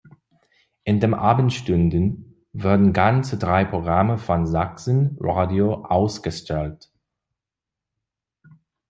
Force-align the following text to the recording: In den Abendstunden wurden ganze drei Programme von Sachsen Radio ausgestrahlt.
In 0.83 0.99
den 0.99 1.13
Abendstunden 1.13 2.43
wurden 2.53 2.91
ganze 2.91 3.37
drei 3.37 3.63
Programme 3.65 4.17
von 4.17 4.47
Sachsen 4.47 5.15
Radio 5.19 5.75
ausgestrahlt. 5.85 6.91